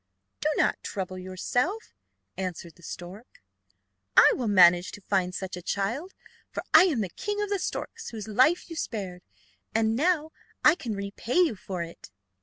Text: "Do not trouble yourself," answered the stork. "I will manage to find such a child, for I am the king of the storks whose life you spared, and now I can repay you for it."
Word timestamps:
"Do 0.39 0.47
not 0.57 0.81
trouble 0.81 1.19
yourself," 1.19 1.93
answered 2.35 2.73
the 2.73 2.81
stork. 2.81 3.39
"I 4.17 4.31
will 4.33 4.47
manage 4.47 4.91
to 4.93 5.01
find 5.01 5.35
such 5.35 5.55
a 5.55 5.61
child, 5.61 6.13
for 6.49 6.63
I 6.73 6.85
am 6.85 7.01
the 7.01 7.09
king 7.09 7.39
of 7.39 7.49
the 7.49 7.59
storks 7.59 8.09
whose 8.09 8.27
life 8.27 8.67
you 8.67 8.75
spared, 8.75 9.21
and 9.75 9.95
now 9.95 10.31
I 10.65 10.73
can 10.73 10.95
repay 10.95 11.35
you 11.35 11.55
for 11.55 11.83
it." 11.83 12.09